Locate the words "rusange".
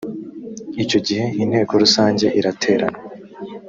1.83-2.25